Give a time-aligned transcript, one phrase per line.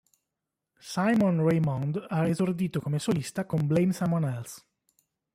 [0.79, 4.63] Simon Raymonde ha esordito come solista con "Blame Someone Else".